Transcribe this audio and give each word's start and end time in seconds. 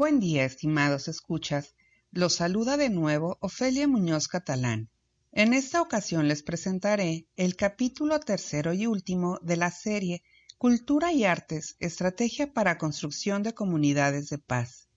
Buen 0.00 0.20
día, 0.20 0.44
estimados 0.44 1.08
escuchas. 1.08 1.74
Los 2.12 2.36
saluda 2.36 2.76
de 2.76 2.88
nuevo 2.88 3.36
Ofelia 3.40 3.88
Muñoz 3.88 4.28
Catalán. 4.28 4.90
En 5.32 5.52
esta 5.52 5.82
ocasión 5.82 6.28
les 6.28 6.44
presentaré 6.44 7.26
el 7.34 7.56
capítulo 7.56 8.20
tercero 8.20 8.72
y 8.72 8.86
último 8.86 9.40
de 9.42 9.56
la 9.56 9.72
serie 9.72 10.22
Cultura 10.56 11.12
y 11.12 11.24
Artes, 11.24 11.74
Estrategia 11.80 12.52
para 12.52 12.78
Construcción 12.78 13.42
de 13.42 13.54
Comunidades 13.54 14.28
de 14.28 14.38
Paz. 14.38 14.88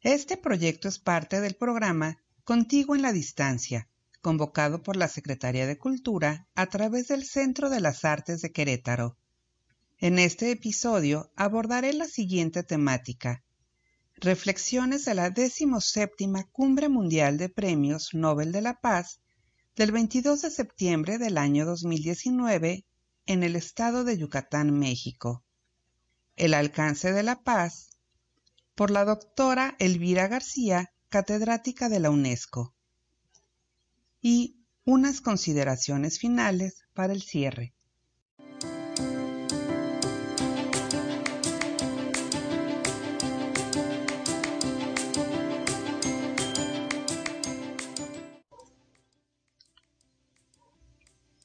Este 0.00 0.36
proyecto 0.36 0.88
es 0.88 0.98
parte 0.98 1.40
del 1.40 1.54
programa 1.54 2.18
Contigo 2.42 2.96
en 2.96 3.02
la 3.02 3.12
Distancia, 3.12 3.88
convocado 4.22 4.82
por 4.82 4.96
la 4.96 5.06
Secretaría 5.06 5.68
de 5.68 5.78
Cultura 5.78 6.48
a 6.56 6.66
través 6.66 7.06
del 7.06 7.24
Centro 7.24 7.70
de 7.70 7.78
las 7.78 8.04
Artes 8.04 8.42
de 8.42 8.50
Querétaro. 8.50 9.16
En 9.98 10.18
este 10.18 10.50
episodio 10.50 11.30
abordaré 11.36 11.92
la 11.92 12.06
siguiente 12.06 12.64
temática. 12.64 13.44
Reflexiones 14.22 15.04
de 15.04 15.14
la 15.14 15.30
17 15.30 16.28
Cumbre 16.52 16.88
Mundial 16.88 17.38
de 17.38 17.48
Premios 17.48 18.14
Nobel 18.14 18.52
de 18.52 18.60
la 18.60 18.80
Paz 18.80 19.18
del 19.74 19.90
22 19.90 20.42
de 20.42 20.50
septiembre 20.52 21.18
del 21.18 21.36
año 21.36 21.66
2019 21.66 22.86
en 23.26 23.42
el 23.42 23.56
estado 23.56 24.04
de 24.04 24.16
Yucatán, 24.16 24.78
México. 24.78 25.42
El 26.36 26.54
alcance 26.54 27.12
de 27.12 27.24
la 27.24 27.42
paz 27.42 27.98
por 28.76 28.92
la 28.92 29.04
doctora 29.04 29.74
Elvira 29.80 30.28
García, 30.28 30.92
catedrática 31.08 31.88
de 31.88 31.98
la 31.98 32.10
UNESCO. 32.10 32.76
Y 34.20 34.60
unas 34.84 35.20
consideraciones 35.20 36.20
finales 36.20 36.84
para 36.94 37.12
el 37.12 37.22
cierre. 37.22 37.74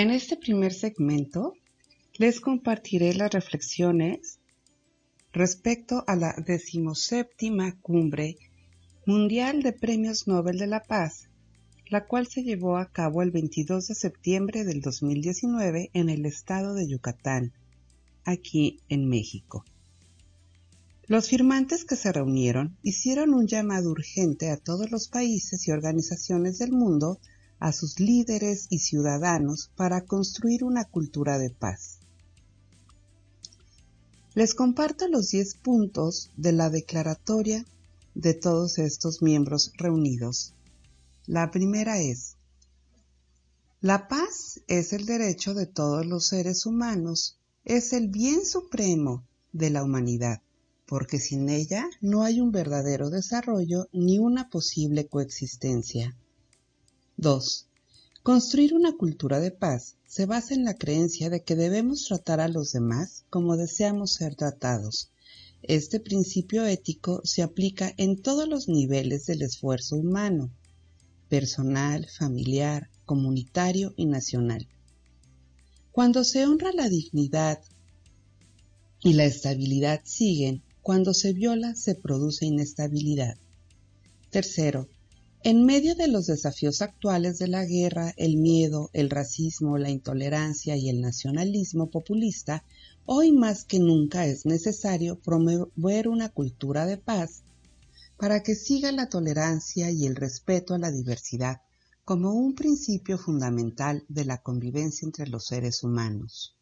En 0.00 0.10
este 0.10 0.38
primer 0.38 0.72
segmento 0.72 1.52
les 2.16 2.40
compartiré 2.40 3.12
las 3.12 3.32
reflexiones 3.32 4.38
respecto 5.30 6.04
a 6.06 6.16
la 6.16 6.34
decimoséptima 6.46 7.78
cumbre 7.82 8.38
mundial 9.04 9.62
de 9.62 9.74
premios 9.74 10.26
Nobel 10.26 10.56
de 10.56 10.68
la 10.68 10.82
Paz, 10.82 11.28
la 11.90 12.06
cual 12.06 12.28
se 12.28 12.42
llevó 12.42 12.78
a 12.78 12.90
cabo 12.90 13.20
el 13.20 13.30
22 13.30 13.88
de 13.88 13.94
septiembre 13.94 14.64
del 14.64 14.80
2019 14.80 15.90
en 15.92 16.08
el 16.08 16.24
estado 16.24 16.72
de 16.72 16.88
Yucatán, 16.88 17.52
aquí 18.24 18.80
en 18.88 19.06
México. 19.06 19.66
Los 21.08 21.28
firmantes 21.28 21.84
que 21.84 21.96
se 21.96 22.10
reunieron 22.10 22.78
hicieron 22.82 23.34
un 23.34 23.46
llamado 23.46 23.90
urgente 23.90 24.48
a 24.48 24.56
todos 24.56 24.90
los 24.90 25.08
países 25.08 25.68
y 25.68 25.72
organizaciones 25.72 26.58
del 26.58 26.72
mundo 26.72 27.20
a 27.60 27.72
sus 27.72 28.00
líderes 28.00 28.66
y 28.70 28.80
ciudadanos 28.80 29.70
para 29.76 30.04
construir 30.04 30.64
una 30.64 30.84
cultura 30.84 31.38
de 31.38 31.50
paz. 31.50 31.98
Les 34.34 34.54
comparto 34.54 35.06
los 35.08 35.28
10 35.28 35.54
puntos 35.56 36.30
de 36.36 36.52
la 36.52 36.70
declaratoria 36.70 37.64
de 38.14 38.34
todos 38.34 38.78
estos 38.78 39.22
miembros 39.22 39.72
reunidos. 39.76 40.54
La 41.26 41.50
primera 41.50 42.00
es, 42.00 42.36
la 43.82 44.08
paz 44.08 44.60
es 44.66 44.92
el 44.92 45.06
derecho 45.06 45.54
de 45.54 45.64
todos 45.64 46.04
los 46.04 46.26
seres 46.26 46.66
humanos, 46.66 47.38
es 47.64 47.94
el 47.94 48.08
bien 48.08 48.44
supremo 48.44 49.24
de 49.52 49.70
la 49.70 49.82
humanidad, 49.82 50.42
porque 50.86 51.18
sin 51.18 51.48
ella 51.48 51.88
no 52.02 52.22
hay 52.22 52.40
un 52.40 52.52
verdadero 52.52 53.08
desarrollo 53.08 53.88
ni 53.92 54.18
una 54.18 54.50
posible 54.50 55.06
coexistencia. 55.06 56.14
2. 57.20 57.66
Construir 58.22 58.72
una 58.72 58.96
cultura 58.96 59.40
de 59.40 59.50
paz 59.50 59.96
se 60.06 60.24
basa 60.24 60.54
en 60.54 60.64
la 60.64 60.72
creencia 60.72 61.28
de 61.28 61.42
que 61.42 61.54
debemos 61.54 62.06
tratar 62.06 62.40
a 62.40 62.48
los 62.48 62.72
demás 62.72 63.26
como 63.28 63.58
deseamos 63.58 64.14
ser 64.14 64.36
tratados. 64.36 65.10
Este 65.62 66.00
principio 66.00 66.64
ético 66.64 67.20
se 67.24 67.42
aplica 67.42 67.92
en 67.98 68.22
todos 68.22 68.48
los 68.48 68.68
niveles 68.68 69.26
del 69.26 69.42
esfuerzo 69.42 69.96
humano, 69.96 70.50
personal, 71.28 72.08
familiar, 72.08 72.88
comunitario 73.04 73.92
y 73.96 74.06
nacional. 74.06 74.66
Cuando 75.92 76.24
se 76.24 76.46
honra 76.46 76.72
la 76.72 76.88
dignidad 76.88 77.60
y 79.02 79.12
la 79.12 79.24
estabilidad 79.24 80.00
siguen, 80.04 80.62
cuando 80.80 81.12
se 81.12 81.34
viola 81.34 81.74
se 81.74 81.94
produce 81.94 82.46
inestabilidad. 82.46 83.36
Tercero, 84.30 84.88
en 85.42 85.64
medio 85.64 85.94
de 85.94 86.06
los 86.06 86.26
desafíos 86.26 86.82
actuales 86.82 87.38
de 87.38 87.48
la 87.48 87.64
guerra, 87.64 88.12
el 88.18 88.36
miedo, 88.36 88.90
el 88.92 89.08
racismo, 89.08 89.78
la 89.78 89.88
intolerancia 89.88 90.76
y 90.76 90.90
el 90.90 91.00
nacionalismo 91.00 91.88
populista, 91.88 92.62
hoy 93.06 93.32
más 93.32 93.64
que 93.64 93.78
nunca 93.78 94.26
es 94.26 94.44
necesario 94.44 95.18
promover 95.18 96.08
una 96.08 96.28
cultura 96.28 96.84
de 96.84 96.98
paz 96.98 97.42
para 98.18 98.42
que 98.42 98.54
siga 98.54 98.92
la 98.92 99.08
tolerancia 99.08 99.90
y 99.90 100.06
el 100.06 100.14
respeto 100.14 100.74
a 100.74 100.78
la 100.78 100.90
diversidad 100.90 101.62
como 102.04 102.34
un 102.34 102.54
principio 102.54 103.16
fundamental 103.16 104.04
de 104.08 104.26
la 104.26 104.42
convivencia 104.42 105.06
entre 105.06 105.26
los 105.26 105.46
seres 105.46 105.82
humanos. 105.82 106.54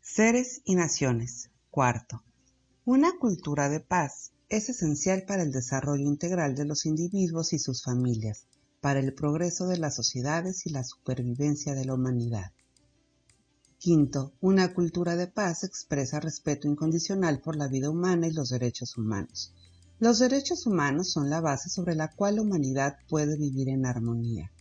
Seres 0.00 0.60
y 0.64 0.76
naciones. 0.76 1.50
Cuarto. 1.70 2.22
Una 2.84 3.18
cultura 3.18 3.68
de 3.68 3.80
paz 3.80 4.32
es 4.52 4.68
esencial 4.68 5.24
para 5.26 5.42
el 5.42 5.50
desarrollo 5.50 6.04
integral 6.04 6.54
de 6.54 6.66
los 6.66 6.84
individuos 6.84 7.54
y 7.54 7.58
sus 7.58 7.82
familias, 7.82 8.44
para 8.82 9.00
el 9.00 9.14
progreso 9.14 9.66
de 9.66 9.78
las 9.78 9.94
sociedades 9.94 10.66
y 10.66 10.70
la 10.70 10.84
supervivencia 10.84 11.74
de 11.74 11.86
la 11.86 11.94
humanidad. 11.94 12.52
Quinto, 13.78 14.34
una 14.42 14.74
cultura 14.74 15.16
de 15.16 15.26
paz 15.26 15.64
expresa 15.64 16.20
respeto 16.20 16.68
incondicional 16.68 17.40
por 17.40 17.56
la 17.56 17.66
vida 17.66 17.88
humana 17.88 18.26
y 18.26 18.32
los 18.32 18.50
derechos 18.50 18.98
humanos. 18.98 19.54
Los 19.98 20.18
derechos 20.18 20.66
humanos 20.66 21.10
son 21.10 21.30
la 21.30 21.40
base 21.40 21.70
sobre 21.70 21.94
la 21.94 22.08
cual 22.08 22.36
la 22.36 22.42
humanidad 22.42 22.98
puede 23.08 23.38
vivir 23.38 23.70
en 23.70 23.86
armonía. 23.86 24.52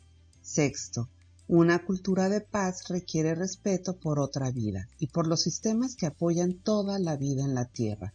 Sexto, 0.41 1.09
una 1.49 1.83
cultura 1.85 2.29
de 2.29 2.39
paz 2.39 2.87
requiere 2.87 3.35
respeto 3.35 3.97
por 3.97 4.19
otra 4.19 4.51
vida 4.51 4.87
y 4.99 5.07
por 5.07 5.27
los 5.27 5.41
sistemas 5.41 5.97
que 5.97 6.05
apoyan 6.05 6.53
toda 6.53 6.97
la 6.97 7.17
vida 7.17 7.43
en 7.43 7.55
la 7.55 7.65
Tierra, 7.65 8.13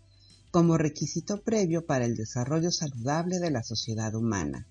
como 0.56 0.78
requisito 0.78 1.42
previo 1.42 1.84
para 1.84 2.06
el 2.06 2.16
desarrollo 2.16 2.70
saludable 2.70 3.40
de 3.40 3.50
la 3.50 3.62
sociedad 3.62 4.14
humana. 4.14 4.66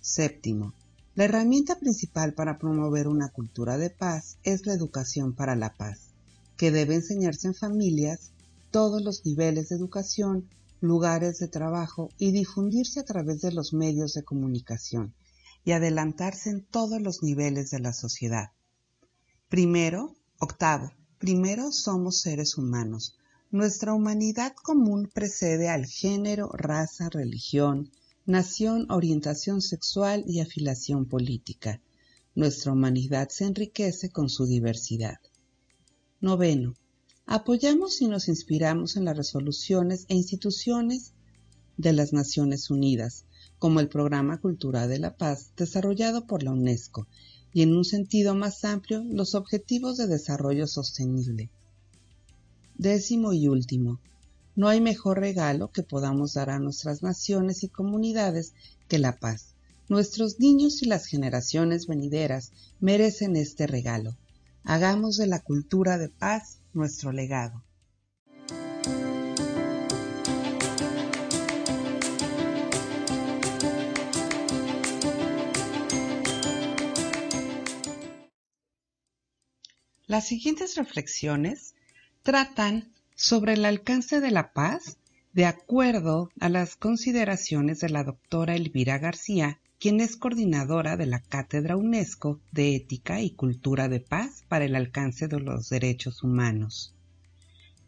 Séptimo, 0.00 0.74
la 1.16 1.24
herramienta 1.24 1.76
principal 1.80 2.34
para 2.34 2.56
promover 2.56 3.08
una 3.08 3.30
cultura 3.30 3.78
de 3.78 3.90
paz 3.90 4.36
es 4.44 4.64
la 4.64 4.72
educación 4.72 5.34
para 5.34 5.56
la 5.56 5.74
paz, 5.74 6.10
que 6.56 6.70
debe 6.70 6.94
enseñarse 6.94 7.48
en 7.48 7.56
familias, 7.56 8.30
todos 8.70 9.02
los 9.02 9.26
niveles 9.26 9.70
de 9.70 9.74
educación, 9.74 10.48
lugares 10.80 11.40
de 11.40 11.48
trabajo 11.48 12.10
y 12.16 12.30
difundirse 12.30 13.00
a 13.00 13.04
través 13.04 13.40
de 13.40 13.50
los 13.50 13.72
medios 13.72 14.14
de 14.14 14.22
comunicación 14.22 15.14
y 15.64 15.72
adelantarse 15.72 16.50
en 16.50 16.64
todos 16.64 17.02
los 17.02 17.24
niveles 17.24 17.70
de 17.70 17.80
la 17.80 17.92
sociedad. 17.92 18.52
Primero, 19.48 20.14
octavo, 20.38 20.92
primero 21.18 21.72
somos 21.72 22.20
seres 22.20 22.56
humanos, 22.56 23.18
nuestra 23.54 23.94
humanidad 23.94 24.52
común 24.52 25.08
precede 25.14 25.68
al 25.68 25.86
género, 25.86 26.50
raza, 26.54 27.08
religión, 27.08 27.88
nación, 28.26 28.90
orientación 28.90 29.62
sexual 29.62 30.24
y 30.26 30.40
afiliación 30.40 31.06
política. 31.06 31.80
Nuestra 32.34 32.72
humanidad 32.72 33.28
se 33.28 33.44
enriquece 33.44 34.10
con 34.10 34.28
su 34.28 34.46
diversidad. 34.46 35.20
Noveno. 36.20 36.74
Apoyamos 37.26 38.02
y 38.02 38.08
nos 38.08 38.26
inspiramos 38.26 38.96
en 38.96 39.04
las 39.04 39.16
resoluciones 39.16 40.06
e 40.08 40.16
instituciones 40.16 41.12
de 41.76 41.92
las 41.92 42.12
Naciones 42.12 42.70
Unidas, 42.70 43.24
como 43.60 43.78
el 43.78 43.86
Programa 43.86 44.40
Cultural 44.40 44.88
de 44.88 44.98
la 44.98 45.16
Paz 45.16 45.52
desarrollado 45.56 46.26
por 46.26 46.42
la 46.42 46.50
UNESCO, 46.50 47.06
y 47.52 47.62
en 47.62 47.76
un 47.76 47.84
sentido 47.84 48.34
más 48.34 48.64
amplio 48.64 49.04
los 49.04 49.36
Objetivos 49.36 49.96
de 49.96 50.08
Desarrollo 50.08 50.66
Sostenible, 50.66 51.50
Décimo 52.76 53.32
y 53.32 53.46
último, 53.46 54.00
no 54.56 54.66
hay 54.68 54.80
mejor 54.80 55.20
regalo 55.20 55.70
que 55.70 55.84
podamos 55.84 56.34
dar 56.34 56.50
a 56.50 56.58
nuestras 56.58 57.04
naciones 57.04 57.62
y 57.62 57.68
comunidades 57.68 58.52
que 58.88 58.98
la 58.98 59.16
paz. 59.18 59.54
Nuestros 59.88 60.40
niños 60.40 60.82
y 60.82 60.86
las 60.86 61.06
generaciones 61.06 61.86
venideras 61.86 62.50
merecen 62.80 63.36
este 63.36 63.68
regalo. 63.68 64.16
Hagamos 64.64 65.16
de 65.16 65.28
la 65.28 65.40
cultura 65.40 65.98
de 65.98 66.08
paz 66.08 66.58
nuestro 66.72 67.12
legado. 67.12 67.62
Las 80.06 80.26
siguientes 80.26 80.74
reflexiones 80.76 81.74
tratan 82.24 82.90
sobre 83.14 83.52
el 83.52 83.66
alcance 83.66 84.20
de 84.20 84.30
la 84.30 84.54
paz 84.54 84.96
de 85.34 85.44
acuerdo 85.44 86.30
a 86.40 86.48
las 86.48 86.74
consideraciones 86.74 87.80
de 87.80 87.90
la 87.90 88.02
doctora 88.02 88.56
Elvira 88.56 88.98
García, 88.98 89.60
quien 89.78 90.00
es 90.00 90.16
coordinadora 90.16 90.96
de 90.96 91.04
la 91.04 91.20
Cátedra 91.20 91.76
UNESCO 91.76 92.40
de 92.50 92.76
Ética 92.76 93.20
y 93.20 93.32
Cultura 93.32 93.88
de 93.88 94.00
Paz 94.00 94.42
para 94.48 94.64
el 94.64 94.74
alcance 94.74 95.28
de 95.28 95.38
los 95.38 95.68
derechos 95.68 96.22
humanos. 96.22 96.94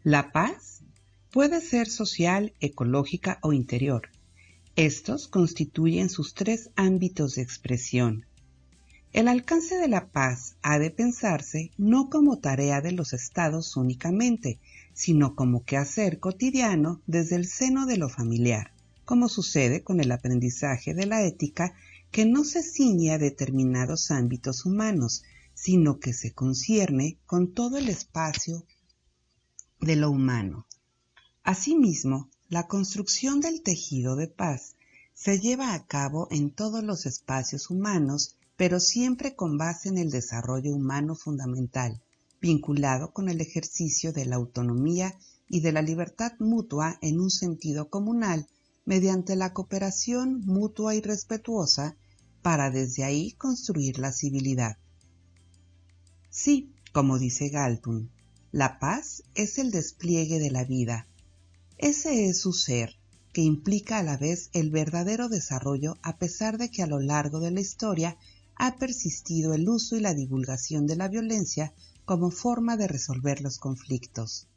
La 0.03 0.31
paz 0.31 0.83
puede 1.31 1.59
ser 1.59 1.87
social, 1.87 2.53
ecológica 2.59 3.39
o 3.41 3.53
interior. 3.53 4.09
Estos 4.75 5.27
constituyen 5.27 6.09
sus 6.09 6.35
tres 6.35 6.69
ámbitos 6.75 7.35
de 7.35 7.41
expresión. 7.41 8.26
El 9.13 9.27
alcance 9.27 9.75
de 9.77 9.87
la 9.87 10.09
paz 10.09 10.57
ha 10.61 10.79
de 10.79 10.91
pensarse 10.91 11.71
no 11.77 12.09
como 12.09 12.39
tarea 12.39 12.81
de 12.81 12.91
los 12.91 13.13
estados 13.13 13.77
únicamente, 13.77 14.59
sino 14.93 15.35
como 15.35 15.63
quehacer 15.63 16.19
cotidiano 16.19 17.01
desde 17.07 17.35
el 17.35 17.47
seno 17.47 17.85
de 17.85 17.97
lo 17.97 18.09
familiar, 18.09 18.73
como 19.05 19.29
sucede 19.29 19.83
con 19.83 20.01
el 20.01 20.11
aprendizaje 20.11 20.93
de 20.93 21.05
la 21.05 21.23
ética 21.23 21.73
que 22.11 22.25
no 22.25 22.43
se 22.43 22.63
ciñe 22.63 23.11
a 23.11 23.17
determinados 23.17 24.11
ámbitos 24.11 24.65
humanos, 24.65 25.23
sino 25.53 25.99
que 25.99 26.13
se 26.13 26.33
concierne 26.33 27.17
con 27.25 27.53
todo 27.53 27.77
el 27.77 27.89
espacio 27.89 28.65
de 29.79 29.95
lo 29.95 30.11
humano. 30.11 30.67
Asimismo, 31.43 32.29
la 32.49 32.67
construcción 32.67 33.39
del 33.39 33.61
tejido 33.61 34.15
de 34.15 34.27
paz 34.27 34.75
se 35.13 35.39
lleva 35.39 35.73
a 35.73 35.85
cabo 35.85 36.27
en 36.29 36.51
todos 36.51 36.83
los 36.83 37.05
espacios 37.05 37.69
humanos, 37.69 38.35
pero 38.57 38.79
siempre 38.79 39.35
con 39.35 39.57
base 39.57 39.87
en 39.87 39.97
el 39.97 40.09
desarrollo 40.09 40.73
humano 40.73 41.15
fundamental, 41.15 42.01
vinculado 42.41 43.13
con 43.13 43.29
el 43.29 43.39
ejercicio 43.39 44.11
de 44.11 44.25
la 44.25 44.35
autonomía 44.35 45.17
y 45.47 45.61
de 45.61 45.71
la 45.71 45.81
libertad 45.81 46.33
mutua 46.39 46.97
en 47.01 47.19
un 47.19 47.29
sentido 47.29 47.89
comunal 47.89 48.47
mediante 48.83 49.35
la 49.35 49.53
cooperación 49.53 50.41
mutua 50.45 50.95
y 50.95 51.01
respetuosa 51.01 51.95
para 52.41 52.71
desde 52.71 53.03
ahí 53.03 53.33
construir 53.33 53.99
la 53.99 54.11
civilidad. 54.11 54.77
Sí, 56.29 56.73
como 56.93 57.19
dice 57.19 57.49
Galton, 57.49 58.09
la 58.51 58.79
paz 58.79 59.23
es 59.35 59.59
el 59.59 59.71
despliegue 59.71 60.39
de 60.39 60.51
la 60.51 60.63
vida. 60.63 61.07
Ese 61.77 62.27
es 62.27 62.39
su 62.39 62.53
ser, 62.53 62.95
que 63.33 63.41
implica 63.41 63.99
a 63.99 64.03
la 64.03 64.17
vez 64.17 64.49
el 64.53 64.71
verdadero 64.71 65.29
desarrollo 65.29 65.97
a 66.01 66.17
pesar 66.17 66.57
de 66.57 66.71
que 66.71 66.81
a 66.81 66.87
lo 66.87 66.99
largo 66.99 67.39
de 67.39 67.51
la 67.51 67.59
historia 67.59 68.17
ha 68.59 68.75
persistido 68.77 69.53
el 69.53 69.69
uso 69.69 69.95
y 69.95 69.99
la 69.99 70.13
divulgación 70.13 70.87
de 70.87 70.95
la 70.95 71.07
violencia 71.07 71.73
como 72.05 72.31
forma 72.31 72.77
de 72.77 72.87
resolver 72.87 73.41
los 73.41 73.57
conflictos. 73.57 74.47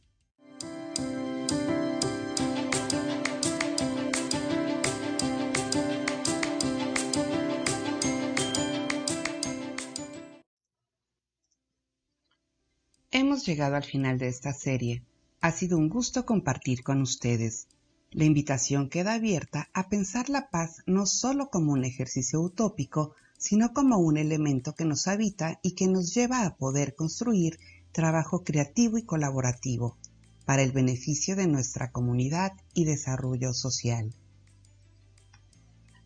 Hemos 13.13 13.45
llegado 13.45 13.77
al 13.77 13.85
final 13.85 14.19
de 14.19 14.29
esta 14.29 14.53
serie. 14.53 15.03
Ha 15.41 15.51
sido 15.51 15.77
un 15.77 15.89
gusto 15.89 16.25
compartir 16.25 16.83
con 16.83 17.03
ustedes. 17.03 17.67
La 18.13 18.25
invitación 18.25 18.89
queda 18.89 19.15
abierta 19.15 19.69
a 19.73 19.89
pensar 19.89 20.31
la 20.31 20.49
paz 20.49 20.83
no 20.87 21.07
solo 21.07 21.51
como 21.51 21.73
un 21.73 21.85
ejercicio 21.85 22.41
utópico, 22.41 23.15
sino 23.41 23.73
como 23.73 23.97
un 23.97 24.19
elemento 24.19 24.75
que 24.75 24.85
nos 24.85 25.09
habita 25.09 25.59
y 25.63 25.73
que 25.73 25.89
nos 25.89 26.15
lleva 26.15 26.45
a 26.45 26.57
poder 26.57 26.95
construir 26.95 27.59
trabajo 27.91 28.45
creativo 28.45 28.99
y 28.99 29.03
colaborativo 29.03 29.97
para 30.45 30.63
el 30.63 30.73
beneficio 30.73 31.37
de 31.37 31.47
nuestra 31.49 31.91
comunidad 31.91 32.53
y 32.75 32.85
desarrollo 32.85 33.55
social. 33.55 34.15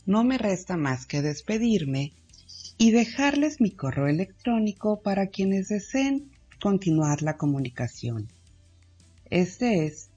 No 0.07 0.23
me 0.23 0.39
resta 0.39 0.77
más 0.77 1.07
que 1.07 1.23
despedirme 1.23 2.13
y 2.79 2.93
dejarles 2.93 3.61
mi 3.61 3.73
correo 3.73 4.07
electrónico 4.07 5.03
para 5.03 5.27
quienes 5.27 5.67
deseen 5.69 6.31
continuar 6.63 7.23
la 7.23 7.37
comunicación. 7.37 8.29
Este 9.29 9.87
es 9.87 10.11